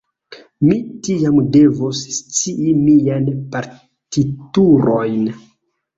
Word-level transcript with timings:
Mi 0.67 0.77
tiam 1.07 1.35
devos 1.57 2.01
scii 2.15 2.73
miajn 2.87 3.29
partiturojn. 3.57 5.33